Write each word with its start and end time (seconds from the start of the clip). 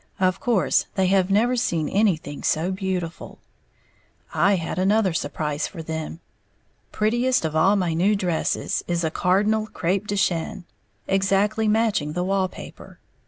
Of 0.19 0.39
course 0.39 0.87
they 0.95 1.05
have 1.09 1.29
never 1.29 1.55
seen 1.55 1.87
anything 1.87 2.41
so 2.41 2.71
beautiful. 2.71 3.37
I 4.33 4.55
had 4.55 4.79
another 4.79 5.13
surprise 5.13 5.67
for 5.67 5.83
them. 5.83 6.21
Prettiest 6.91 7.45
of 7.45 7.55
all 7.55 7.75
my 7.75 7.93
new 7.93 8.15
dresses 8.15 8.83
is 8.87 9.03
a 9.03 9.11
cardinal 9.11 9.67
crêpe 9.67 10.07
de 10.07 10.17
chine, 10.17 10.63
exactly 11.07 11.67
matching 11.67 12.13
the 12.13 12.23
wall 12.23 12.47
paper. 12.47 12.97